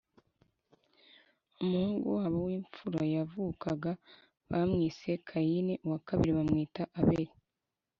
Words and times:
umuhungu 1.61 2.07
wabo 2.17 2.37
w 2.45 2.49
imfura 2.57 3.01
yavukaga 3.15 3.91
bamwise 4.49 5.09
Kayini 5.27 5.73
uwa 5.85 5.99
kabiri 6.07 6.31
bamwita 6.37 6.83
aberi 6.99 7.27